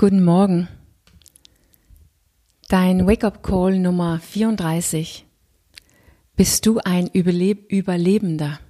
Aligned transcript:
Guten 0.00 0.24
Morgen. 0.24 0.66
Dein 2.68 3.06
Wake-up-Call 3.06 3.78
Nummer 3.78 4.18
34. 4.18 5.26
Bist 6.36 6.64
du 6.64 6.78
ein 6.78 7.08
Überleb 7.08 7.70
Überlebender? 7.70 8.60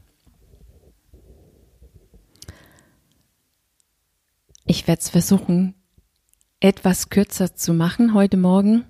Ich 4.67 4.89
werde 4.89 5.03
es 5.03 5.09
versuchen, 5.09 5.77
etwas 6.59 7.11
kürzer 7.11 7.55
zu 7.55 7.75
machen 7.75 8.13
heute 8.13 8.37
Morgen. 8.37 8.87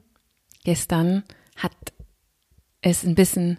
Gestern 0.64 1.24
hat 1.56 1.92
es 2.80 3.04
ein 3.04 3.16
bisschen 3.16 3.58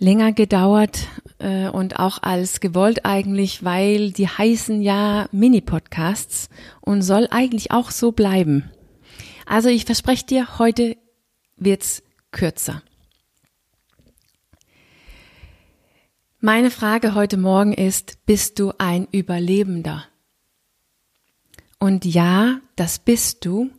länger 0.00 0.32
gedauert 0.32 1.06
äh, 1.46 1.68
und 1.68 1.98
auch 1.98 2.22
als 2.22 2.60
gewollt 2.60 3.04
eigentlich, 3.04 3.64
weil 3.64 4.12
die 4.12 4.28
heißen 4.28 4.82
ja 4.82 5.28
Mini-Podcasts 5.32 6.48
und 6.80 7.02
soll 7.02 7.28
eigentlich 7.30 7.70
auch 7.70 7.90
so 7.90 8.12
bleiben. 8.12 8.70
Also 9.46 9.68
ich 9.68 9.84
verspreche 9.84 10.26
dir, 10.26 10.58
heute 10.58 10.96
wird's 11.56 12.02
kürzer. 12.32 12.82
Meine 16.40 16.70
Frage 16.70 17.14
heute 17.14 17.36
Morgen 17.36 17.72
ist, 17.72 18.24
bist 18.26 18.58
du 18.58 18.72
ein 18.78 19.08
Überlebender? 19.10 20.04
Und 21.78 22.04
ja, 22.04 22.60
das 22.74 22.98
bist 22.98 23.44
du, 23.44 23.70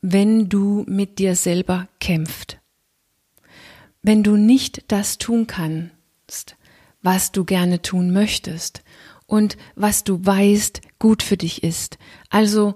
wenn 0.00 0.48
du 0.48 0.84
mit 0.86 1.18
dir 1.18 1.34
selber 1.34 1.88
kämpft 1.98 2.58
wenn 4.06 4.22
du 4.22 4.36
nicht 4.36 4.84
das 4.86 5.18
tun 5.18 5.48
kannst, 5.48 6.56
was 7.06 7.30
du 7.30 7.44
gerne 7.44 7.82
tun 7.82 8.12
möchtest 8.12 8.82
und 9.26 9.56
was 9.76 10.02
du 10.02 10.26
weißt 10.26 10.80
gut 10.98 11.22
für 11.22 11.36
dich 11.36 11.62
ist. 11.62 11.98
Also 12.30 12.74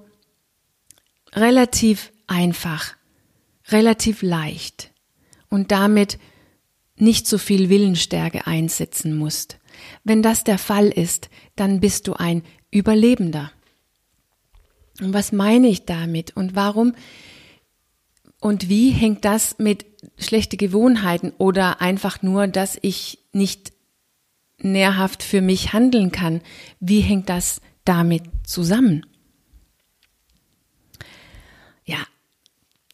relativ 1.32 2.12
einfach, 2.28 2.94
relativ 3.70 4.22
leicht 4.22 4.92
und 5.48 5.72
damit 5.72 6.20
nicht 6.94 7.26
so 7.26 7.38
viel 7.38 7.70
Willenstärke 7.70 8.46
einsetzen 8.46 9.16
musst. 9.16 9.58
Wenn 10.04 10.22
das 10.22 10.44
der 10.44 10.58
Fall 10.58 10.86
ist, 10.86 11.28
dann 11.56 11.80
bist 11.80 12.06
du 12.06 12.12
ein 12.12 12.44
Überlebender. 12.70 13.50
Und 15.00 15.12
was 15.12 15.32
meine 15.32 15.66
ich 15.66 15.86
damit 15.86 16.36
und 16.36 16.54
warum 16.54 16.94
und 18.40 18.68
wie 18.68 18.90
hängt 18.92 19.24
das 19.24 19.58
mit 19.58 19.86
schlechte 20.18 20.56
Gewohnheiten 20.56 21.32
oder 21.38 21.80
einfach 21.80 22.22
nur, 22.22 22.46
dass 22.46 22.78
ich 22.80 23.18
nicht 23.32 23.72
nährhaft 24.64 25.22
für 25.22 25.40
mich 25.40 25.72
handeln 25.72 26.12
kann. 26.12 26.40
Wie 26.80 27.00
hängt 27.00 27.28
das 27.28 27.60
damit 27.84 28.22
zusammen? 28.44 29.06
Ja, 31.84 31.98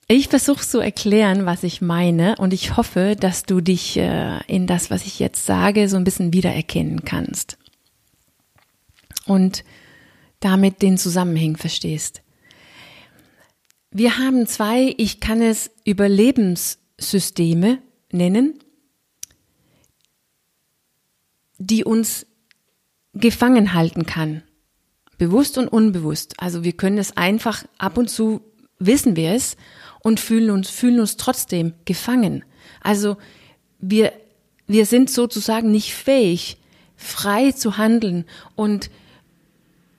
ich 0.09 0.29
versuche 0.29 0.65
zu 0.65 0.79
erklären, 0.79 1.47
was 1.47 1.65
ich 1.65 1.81
meine 1.81 2.37
und 2.37 2.53
ich 2.53 2.77
hoffe, 2.77 3.17
dass 3.19 3.43
du 3.43 3.61
dich 3.61 3.97
äh, 3.97 4.39
in 4.47 4.67
das, 4.67 4.91
was 4.91 5.05
ich 5.05 5.19
jetzt 5.19 5.45
sage, 5.47 5.89
so 5.89 5.97
ein 5.97 6.05
bisschen 6.05 6.33
wiedererkennen 6.33 7.05
kannst 7.05 7.59
und 9.27 9.65
damit 10.41 10.83
den 10.83 10.97
Zusammenhang 10.97 11.57
verstehst. 11.57 12.23
Wir 13.91 14.19
haben 14.19 14.47
zwei, 14.47 14.95
ich 14.97 15.21
kann 15.21 15.43
es 15.43 15.71
Überlebens 15.85 16.79
Systeme 16.99 17.79
nennen, 18.13 18.59
die 21.67 21.85
uns 21.85 22.27
gefangen 23.15 23.75
halten 23.75 24.07
kann. 24.07 24.43
Bewusst 25.19 25.59
und 25.59 25.69
unbewusst. 25.69 26.35
Also 26.39 26.63
wir 26.63 26.73
können 26.73 26.99
es 26.99 27.17
einfach 27.17 27.65
ab 27.79 27.97
und 27.99 28.09
zu 28.09 28.43
wissen 28.79 29.17
wir 29.17 29.33
es 29.33 29.57
und 30.01 30.21
fühlen 30.21 30.51
uns, 30.51 30.69
fühlen 30.71 31.01
uns 31.01 31.17
trotzdem 31.17 31.73
gefangen. 31.85 32.45
Also 32.83 33.17
wir, 33.79 34.13
wir 34.67 34.87
sind 34.87 35.11
sozusagen 35.11 35.71
nicht 35.71 35.95
fähig, 35.95 36.59
frei 36.97 37.53
zu 37.53 37.79
handeln 37.79 38.25
und 38.55 38.91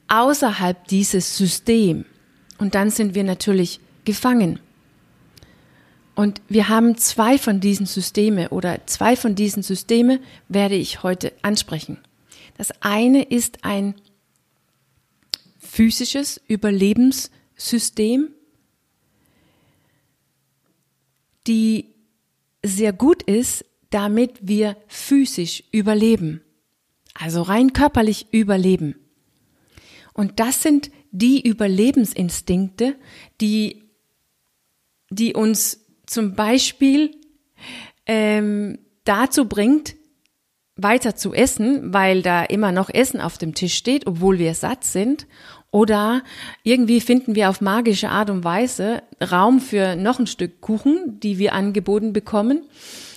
außerhalb 0.08 0.88
dieses 0.88 1.38
System. 1.38 2.06
Und 2.60 2.76
dann 2.76 2.90
sind 2.90 3.16
wir 3.16 3.24
natürlich 3.24 3.80
gefangen. 4.06 4.60
Und 6.18 6.42
wir 6.50 6.68
haben 6.68 6.98
zwei 6.98 7.38
von 7.38 7.60
diesen 7.60 7.86
Systeme 7.86 8.50
oder 8.50 8.88
zwei 8.88 9.16
von 9.16 9.36
diesen 9.36 9.62
Systeme 9.62 10.20
werde 10.50 10.74
ich 10.74 11.04
heute 11.04 11.32
ansprechen. 11.44 12.00
Das 12.58 12.72
eine 12.82 13.22
ist 13.22 13.64
ein 13.64 13.94
physisches 15.60 16.42
Überlebenssystem, 16.48 18.30
die 21.46 21.94
sehr 22.64 22.94
gut 22.94 23.22
ist, 23.22 23.64
damit 23.92 24.40
wir 24.42 24.76
physisch 24.88 25.66
überleben, 25.72 26.42
also 27.14 27.44
rein 27.44 27.74
körperlich 27.74 28.34
überleben. 28.34 28.96
Und 30.14 30.40
das 30.40 30.64
sind 30.64 30.90
die 31.12 31.48
Überlebensinstinkte, 31.48 32.96
die, 33.40 33.84
die 35.12 35.36
uns 35.36 35.84
zum 36.08 36.34
Beispiel 36.34 37.12
ähm, 38.06 38.80
dazu 39.04 39.46
bringt, 39.46 39.96
weiter 40.76 41.16
zu 41.16 41.34
essen, 41.34 41.94
weil 41.94 42.22
da 42.22 42.44
immer 42.44 42.72
noch 42.72 42.90
Essen 42.90 43.20
auf 43.20 43.38
dem 43.38 43.54
Tisch 43.54 43.76
steht, 43.76 44.08
obwohl 44.08 44.40
wir 44.40 44.54
satt 44.54 44.84
sind. 44.84 45.28
Oder 45.72 46.24
irgendwie 46.64 47.02
finden 47.02 47.36
wir 47.36 47.50
auf 47.50 47.62
magische 47.62 48.10
Art 48.10 48.30
und 48.30 48.44
Weise 48.44 49.04
Raum 49.20 49.60
für 49.60 49.96
noch 49.96 50.20
ein 50.20 50.28
Stück 50.28 50.62
Kuchen, 50.62 51.20
die 51.20 51.40
wir 51.40 51.54
angeboten 51.54 52.14
bekommen 52.14 52.62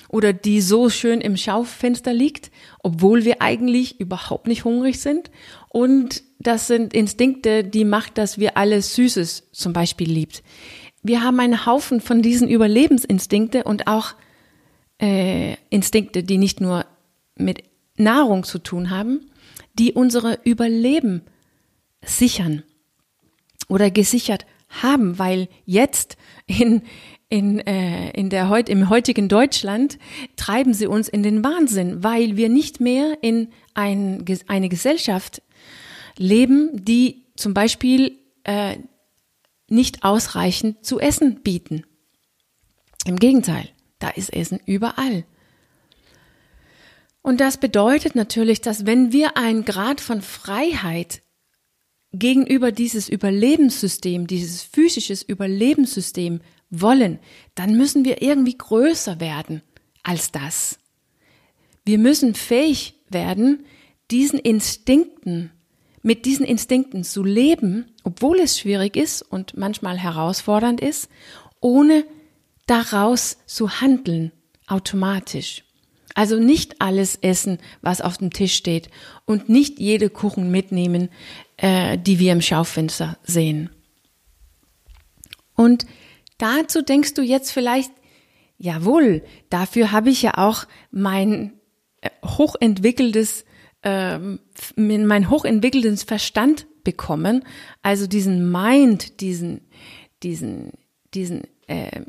oder 0.09 0.33
die 0.33 0.61
so 0.61 0.91
schön 0.91 1.21
im 1.21 1.37
Schaufenster 1.37 2.13
liegt, 2.13 2.51
obwohl 2.83 3.25
wir 3.25 3.41
eigentlich 3.41 4.01
überhaupt 4.01 4.49
nicht 4.49 4.65
hungrig 4.65 5.01
sind. 5.01 5.31
Und 5.69 6.25
das 6.41 6.67
sind 6.67 6.95
Instinkte, 6.95 7.63
die 7.63 7.85
macht, 7.85 8.19
dass 8.19 8.39
wir 8.39 8.57
alles 8.57 8.97
Süßes 8.97 9.51
zum 9.53 9.73
Beispiel 9.73 10.11
liebt 10.11 10.43
wir 11.03 11.23
haben 11.23 11.41
einen 11.41 11.67
Haufen 11.67 12.01
von 12.01 12.23
diesen 12.23 12.49
Überlebensinstinkte 12.49 13.65
und 13.65 13.87
auch 13.87 14.15
äh, 15.01 15.57
Instinkte, 15.71 16.23
die 16.23 16.39
nicht 16.39 16.61
nur 16.61 16.87
mit 17.37 17.65
Nahrung 17.97 18.45
zu 18.45 18.59
tun 18.59 18.91
haben, 18.91 19.31
die 19.75 19.93
unsere 19.93 20.39
Überleben 20.45 21.23
sichern 22.05 22.63
oder 23.69 23.91
gesichert 23.91 24.47
haben, 24.69 25.19
weil 25.19 25.49
jetzt 25.65 26.17
in 26.47 26.83
in, 27.31 27.61
äh, 27.61 28.11
in 28.11 28.29
der 28.29 28.51
heut, 28.51 28.69
im 28.69 28.91
heutigen 28.91 29.29
Deutschland 29.29 29.99
treiben 30.37 30.75
sie 30.75 30.89
uns 30.89 31.09
in 31.09 31.23
den 31.23 31.45
Wahnsinn, 31.45 32.03
weil 32.03 32.37
wir 32.37 32.49
nicht 32.49 32.81
mehr 32.81 33.19
in 33.23 33.49
ein, 33.73 34.25
eine 34.49 34.69
Gesellschaft 34.69 35.41
leben, 36.19 36.85
die 36.85 37.23
zum 37.37 37.55
Beispiel 37.55 38.19
äh, 38.43 38.79
nicht 39.71 40.05
ausreichend 40.05 40.85
zu 40.85 40.99
essen 40.99 41.43
bieten. 41.43 41.85
Im 43.07 43.17
Gegenteil, 43.17 43.69
da 43.99 44.11
ist 44.11 44.33
Essen 44.33 44.61
überall. 44.67 45.25
Und 47.23 47.41
das 47.41 47.59
bedeutet 47.59 48.15
natürlich, 48.15 48.61
dass 48.61 48.87
wenn 48.87 49.13
wir 49.13 49.37
einen 49.37 49.65
Grad 49.65 50.01
von 50.01 50.23
Freiheit 50.23 51.23
gegenüber 52.13 52.73
dieses 52.73 53.09
Überlebenssystem, 53.09 54.27
dieses 54.27 54.63
physisches 54.63 55.23
Überlebenssystem 55.23 56.41
wollen, 56.71 57.19
dann 57.55 57.77
müssen 57.77 58.05
wir 58.05 58.23
irgendwie 58.23 58.57
größer 58.57 59.21
werden 59.21 59.63
als 60.03 60.33
das. 60.33 60.79
Wir 61.85 61.99
müssen 61.99 62.35
fähig 62.35 62.95
werden, 63.09 63.65
diesen 64.11 64.39
Instinkten 64.39 65.53
mit 66.03 66.25
diesen 66.25 66.47
Instinkten 66.47 67.05
zu 67.05 67.23
leben, 67.23 67.87
obwohl 68.05 68.41
es 68.41 68.59
schwierig 68.59 68.97
ist 68.97 69.23
und 69.23 69.57
manchmal 69.57 69.99
herausfordernd 69.99 70.81
ist, 70.81 71.09
ohne 71.61 72.05
daraus 72.67 73.39
zu 73.47 73.81
handeln, 73.81 74.33
automatisch. 74.67 75.65
Also 76.15 76.39
nicht 76.39 76.81
alles 76.81 77.17
essen, 77.17 77.59
was 77.83 78.01
auf 78.01 78.19
dem 78.19 78.33
Tisch 78.33 78.55
steht 78.55 78.91
und 79.27 79.49
nicht 79.49 79.79
jede 79.79 80.11
Kuchen 80.11 80.51
mitnehmen, 80.51 81.09
äh, 81.57 81.99
die 81.99 82.19
wir 82.19 82.33
im 82.33 82.43
Schaufenster 82.43 83.17
sehen. 83.23 83.71
Und 85.55 85.87
dazu 86.39 86.83
denkst 86.83 87.15
du 87.15 87.23
jetzt 87.23 87.53
vielleicht, 87.53 87.93
jawohl, 88.59 89.23
dafür 89.51 89.93
habe 89.93 90.11
ich 90.11 90.23
ja 90.23 90.39
auch 90.39 90.65
mein 90.91 91.53
äh, 92.01 92.11
hochentwickeltes 92.25 93.45
ähm, 93.83 94.41
mein 94.77 95.31
hochentwickeltes 95.31 96.03
Verstand 96.03 96.67
bekommen, 96.85 97.45
also 97.83 98.07
diesen 98.07 98.51
Mind, 98.51 99.21
diesen, 99.21 99.63
diesen, 100.23 100.73
diesen, 101.15 101.43
äh, 101.67 102.03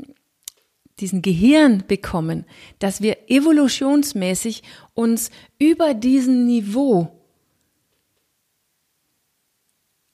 diesen 1.00 1.22
Gehirn 1.22 1.84
bekommen, 1.88 2.46
dass 2.80 3.02
wir 3.02 3.30
evolutionsmäßig 3.30 4.64
uns 4.94 5.32
über 5.60 5.94
diesen 5.94 6.46
Niveau 6.46 7.22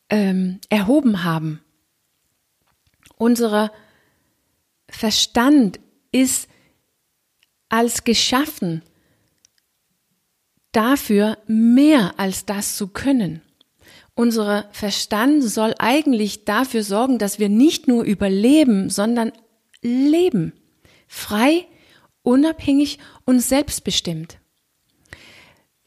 ähm, 0.10 0.60
erhoben 0.70 1.24
haben. 1.24 1.62
Unser 3.18 3.72
Verstand 4.90 5.80
ist 6.12 6.48
als 7.70 8.04
geschaffen 8.04 8.84
dafür, 10.78 11.40
mehr 11.48 12.14
als 12.18 12.46
das 12.46 12.78
zu 12.78 12.88
können. 12.88 13.42
Unser 14.14 14.66
Verstand 14.72 15.44
soll 15.44 15.74
eigentlich 15.80 16.46
dafür 16.46 16.84
sorgen, 16.84 17.18
dass 17.18 17.40
wir 17.40 17.50
nicht 17.50 17.88
nur 17.88 18.04
überleben, 18.04 18.90
sondern 18.90 19.32
leben. 19.82 20.54
Frei, 21.08 21.66
unabhängig 22.24 23.00
und 23.26 23.40
selbstbestimmt. 23.40 24.38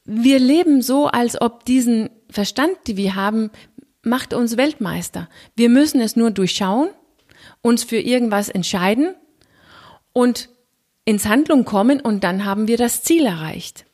Wir 0.04 0.38
leben 0.38 0.82
so, 0.82 1.06
als 1.06 1.40
ob 1.40 1.64
diesen 1.64 2.10
Verstand, 2.28 2.76
die 2.86 2.96
wir 2.96 3.14
haben, 3.14 3.50
macht 4.02 4.34
uns 4.34 4.56
Weltmeister. 4.56 5.28
Wir 5.54 5.68
müssen 5.68 6.00
es 6.00 6.16
nur 6.16 6.30
durchschauen, 6.30 6.88
uns 7.62 7.84
für 7.84 7.98
irgendwas 7.98 8.48
entscheiden 8.48 9.14
und 10.12 10.48
ins 11.04 11.26
Handlung 11.26 11.64
kommen 11.64 12.00
und 12.00 12.24
dann 12.24 12.44
haben 12.44 12.66
wir 12.66 12.76
das 12.76 13.02
Ziel 13.02 13.26
erreicht. 13.26 13.84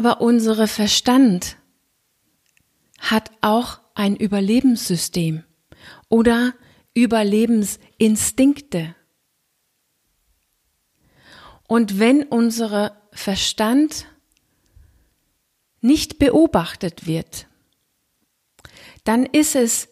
Aber 0.00 0.22
unser 0.22 0.66
Verstand 0.66 1.58
hat 3.00 3.30
auch 3.42 3.80
ein 3.92 4.16
Überlebenssystem 4.16 5.44
oder 6.08 6.54
Überlebensinstinkte. 6.94 8.94
Und 11.68 11.98
wenn 11.98 12.22
unser 12.22 12.98
Verstand 13.12 14.06
nicht 15.82 16.18
beobachtet 16.18 17.06
wird, 17.06 17.46
dann 19.04 19.26
ist 19.26 19.54
es 19.54 19.86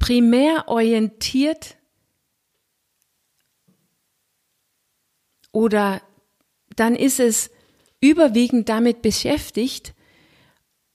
primär 0.00 0.66
orientiert 0.66 1.76
oder 5.52 6.02
dann 6.76 6.96
ist 6.96 7.20
es 7.20 7.50
überwiegend 8.00 8.68
damit 8.68 9.02
beschäftigt, 9.02 9.94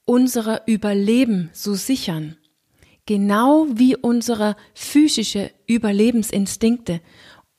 unsere 0.06 0.64
Überleben 0.66 1.50
zu 1.54 1.76
sichern. 1.76 2.38
Genau 3.06 3.68
wie 3.74 3.96
unsere 3.96 4.56
physische 4.74 5.52
Überlebensinstinkte 5.68 7.02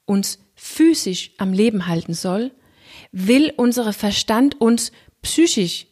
uns 0.05 0.39
physisch 0.55 1.33
am 1.39 1.53
Leben 1.53 1.87
halten 1.87 2.15
soll, 2.15 2.53
will 3.13 3.53
unser 3.57 3.93
Verstand 3.93 4.61
uns 4.61 4.93
psychisch, 5.23 5.87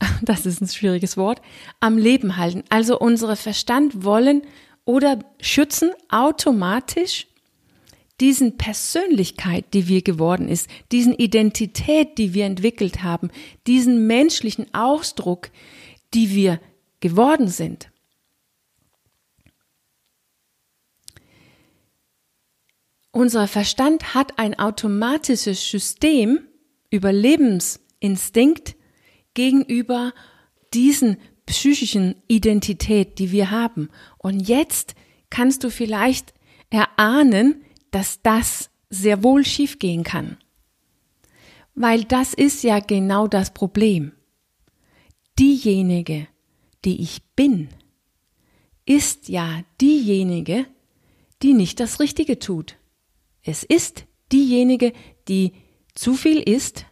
das 0.22 0.46
ist 0.46 0.60
ein 0.60 0.68
schwieriges 0.68 1.16
Wort, 1.16 1.40
am 1.80 1.98
Leben 1.98 2.36
halten. 2.36 2.64
Also 2.68 2.98
unsere 2.98 3.36
Verstand 3.36 4.04
wollen 4.04 4.42
oder 4.84 5.18
schützen 5.40 5.90
automatisch 6.08 7.26
diesen 8.20 8.56
Persönlichkeit, 8.56 9.74
die 9.74 9.88
wir 9.88 10.02
geworden 10.02 10.48
ist, 10.48 10.68
diesen 10.92 11.14
Identität, 11.14 12.18
die 12.18 12.34
wir 12.34 12.44
entwickelt 12.44 13.02
haben, 13.02 13.30
diesen 13.66 14.06
menschlichen 14.06 14.72
Ausdruck, 14.72 15.50
die 16.14 16.34
wir 16.34 16.60
geworden 17.00 17.48
sind. 17.48 17.90
Unser 23.10 23.46
Verstand 23.46 24.14
hat 24.14 24.38
ein 24.38 24.58
automatisches 24.58 25.70
System, 25.70 26.48
Überlebensinstinkt 26.90 28.76
gegenüber 29.34 30.12
diesen 30.72 31.18
psychischen 31.46 32.16
Identität, 32.26 33.18
die 33.18 33.30
wir 33.30 33.50
haben. 33.50 33.88
Und 34.18 34.48
jetzt 34.48 34.94
kannst 35.30 35.62
du 35.62 35.70
vielleicht 35.70 36.34
erahnen, 36.70 37.64
dass 37.94 38.20
das 38.22 38.70
sehr 38.90 39.22
wohl 39.22 39.44
schiefgehen 39.44 40.02
kann. 40.02 40.36
Weil 41.76 42.02
das 42.02 42.34
ist 42.34 42.64
ja 42.64 42.80
genau 42.80 43.28
das 43.28 43.54
Problem. 43.54 44.10
Diejenige, 45.38 46.26
die 46.84 47.00
ich 47.00 47.22
bin, 47.36 47.68
ist 48.84 49.28
ja 49.28 49.62
diejenige, 49.80 50.66
die 51.42 51.54
nicht 51.54 51.78
das 51.78 52.00
Richtige 52.00 52.40
tut. 52.40 52.76
Es 53.42 53.62
ist 53.62 54.06
diejenige, 54.32 54.92
die 55.28 55.52
zu 55.94 56.14
viel 56.14 56.40
isst, 56.40 56.86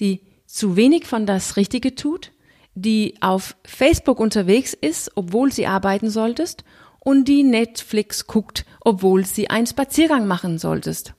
die 0.00 0.22
zu 0.46 0.76
wenig 0.76 1.04
von 1.04 1.26
das 1.26 1.58
Richtige 1.58 1.94
tut, 1.94 2.32
die 2.74 3.16
auf 3.20 3.54
Facebook 3.64 4.18
unterwegs 4.18 4.72
ist, 4.72 5.10
obwohl 5.14 5.52
sie 5.52 5.66
arbeiten 5.66 6.08
solltest 6.08 6.64
und 7.00 7.26
die 7.26 7.42
Netflix 7.42 8.26
guckt, 8.26 8.64
obwohl 8.80 9.24
sie 9.24 9.50
einen 9.50 9.66
Spaziergang 9.66 10.26
machen 10.26 10.58
solltest. 10.58 11.14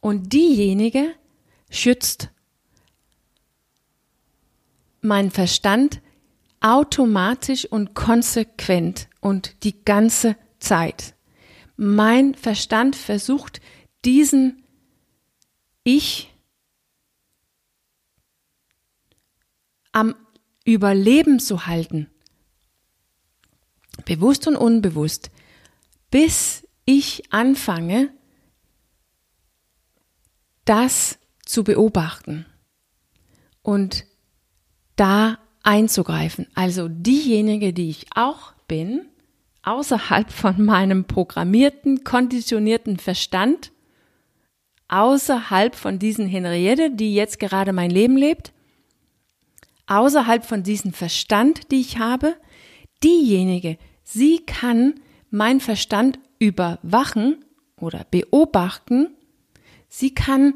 Und 0.00 0.32
diejenige 0.32 1.14
schützt 1.70 2.30
mein 5.00 5.30
Verstand 5.30 6.00
automatisch 6.60 7.64
und 7.66 7.94
konsequent 7.94 9.08
und 9.20 9.62
die 9.64 9.84
ganze 9.84 10.36
Zeit. 10.58 11.14
Mein 11.76 12.34
Verstand 12.34 12.96
versucht, 12.96 13.60
diesen 14.04 14.64
Ich 15.84 16.34
am 19.92 20.14
Überleben 20.64 21.40
zu 21.40 21.66
halten 21.66 22.10
bewusst 24.04 24.46
und 24.46 24.56
unbewusst, 24.56 25.30
bis 26.10 26.66
ich 26.84 27.32
anfange, 27.32 28.10
das 30.64 31.18
zu 31.44 31.64
beobachten 31.64 32.46
und 33.62 34.04
da 34.96 35.38
einzugreifen. 35.62 36.46
Also 36.54 36.88
diejenige, 36.88 37.72
die 37.72 37.90
ich 37.90 38.06
auch 38.14 38.52
bin, 38.66 39.06
außerhalb 39.62 40.30
von 40.30 40.64
meinem 40.64 41.04
programmierten, 41.04 42.04
konditionierten 42.04 42.98
Verstand, 42.98 43.72
außerhalb 44.88 45.74
von 45.74 45.98
diesen 45.98 46.26
Henriette, 46.26 46.90
die 46.90 47.14
jetzt 47.14 47.38
gerade 47.38 47.72
mein 47.72 47.90
Leben 47.90 48.16
lebt, 48.16 48.52
außerhalb 49.86 50.44
von 50.44 50.62
diesem 50.62 50.92
Verstand, 50.92 51.70
die 51.70 51.80
ich 51.80 51.98
habe, 51.98 52.36
diejenige, 53.02 53.78
Sie 54.10 54.38
kann 54.38 54.94
mein 55.30 55.60
Verstand 55.60 56.18
überwachen 56.38 57.44
oder 57.76 58.06
beobachten. 58.10 59.14
Sie 59.90 60.14
kann 60.14 60.54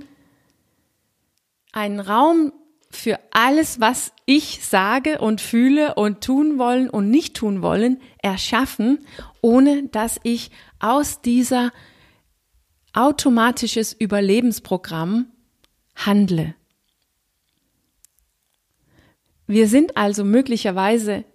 einen 1.70 2.00
Raum 2.00 2.54
für 2.90 3.18
alles, 3.30 3.78
was 3.78 4.14
ich 4.24 4.64
sage 4.64 5.18
und 5.18 5.42
fühle 5.42 5.96
und 5.96 6.24
tun 6.24 6.56
wollen 6.56 6.88
und 6.88 7.10
nicht 7.10 7.36
tun 7.36 7.60
wollen, 7.60 8.00
erschaffen, 8.22 9.00
ohne 9.42 9.86
dass 9.88 10.18
ich 10.22 10.50
aus 10.78 11.20
dieser 11.20 11.72
automatisches 12.94 13.92
Überlebensprogramm 13.92 15.26
handle. 15.94 16.54
Wir 19.46 19.68
sind 19.68 19.98
also 19.98 20.24
möglicherweise 20.24 21.26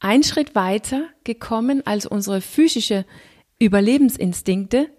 ein 0.00 0.22
Schritt 0.22 0.54
weiter 0.54 1.04
gekommen 1.24 1.86
als 1.86 2.06
unsere 2.06 2.40
physische 2.40 3.04
Überlebensinstinkte, 3.58 4.90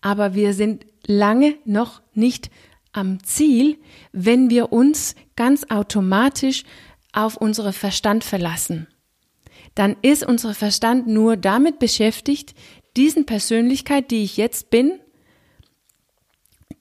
aber 0.00 0.34
wir 0.34 0.54
sind 0.54 0.86
lange 1.06 1.56
noch 1.64 2.02
nicht 2.14 2.50
am 2.92 3.22
Ziel, 3.22 3.78
wenn 4.12 4.50
wir 4.50 4.72
uns 4.72 5.14
ganz 5.36 5.66
automatisch 5.68 6.64
auf 7.12 7.36
unseren 7.36 7.74
Verstand 7.74 8.24
verlassen. 8.24 8.88
Dann 9.74 9.96
ist 10.02 10.24
unser 10.26 10.54
Verstand 10.54 11.06
nur 11.06 11.36
damit 11.36 11.78
beschäftigt, 11.78 12.54
diesen 12.96 13.26
Persönlichkeit, 13.26 14.10
die 14.10 14.24
ich 14.24 14.36
jetzt 14.36 14.70
bin, 14.70 14.98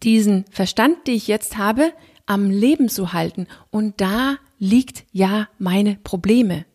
diesen 0.03 0.45
Verstand, 0.51 1.05
die 1.07 1.11
ich 1.11 1.27
jetzt 1.27 1.57
habe, 1.57 1.93
am 2.25 2.49
Leben 2.49 2.89
zu 2.89 3.13
halten. 3.13 3.47
Und 3.71 3.99
da 4.01 4.37
liegt 4.57 5.05
ja 5.11 5.49
meine 5.59 5.97
Probleme 6.03 6.65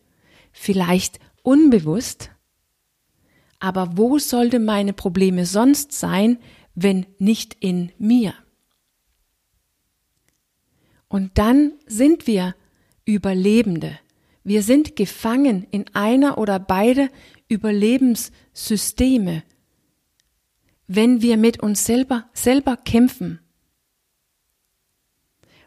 vielleicht 0.53 1.19
unbewusst, 1.41 2.31
aber 3.59 3.97
wo 3.97 4.19
sollte 4.19 4.59
meine 4.59 4.93
Probleme 4.93 5.45
sonst 5.45 5.91
sein, 5.91 6.37
wenn 6.75 7.05
nicht 7.19 7.57
in 7.59 7.91
mir? 7.97 8.33
Und 11.07 11.37
dann 11.37 11.73
sind 11.85 12.25
wir 12.25 12.55
Überlebende. 13.05 13.99
Wir 14.43 14.63
sind 14.63 14.95
gefangen 14.95 15.67
in 15.71 15.85
einer 15.93 16.37
oder 16.37 16.59
beide 16.59 17.09
Überlebenssysteme, 17.47 19.43
wenn 20.87 21.21
wir 21.21 21.37
mit 21.37 21.61
uns 21.61 21.85
selber, 21.85 22.29
selber 22.33 22.77
kämpfen. 22.77 23.39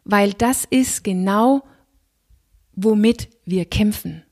Weil 0.05 0.33
das 0.35 0.65
ist 0.65 1.05
genau, 1.05 1.63
womit 2.73 3.31
wir 3.45 3.65
kämpfen. 3.65 4.26